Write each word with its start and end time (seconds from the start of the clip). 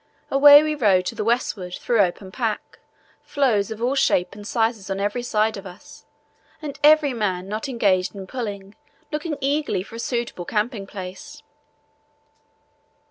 Away 0.31 0.63
we 0.63 0.73
rowed 0.73 1.05
to 1.05 1.13
the 1.13 1.23
westward 1.23 1.75
through 1.75 1.99
open 1.99 2.31
pack, 2.31 2.79
floes 3.21 3.69
of 3.69 3.83
all 3.83 3.93
shapes 3.93 4.35
and 4.35 4.47
sizes 4.47 4.89
on 4.89 4.99
every 4.99 5.21
side 5.21 5.57
of 5.57 5.67
us, 5.67 6.07
and 6.59 6.79
every 6.83 7.13
man 7.13 7.47
not 7.47 7.69
engaged 7.69 8.15
in 8.15 8.25
pulling 8.25 8.73
looking 9.11 9.37
eagerly 9.41 9.83
for 9.83 9.93
a 9.97 9.99
suitable 9.99 10.45
camping 10.45 10.87
place. 10.87 11.43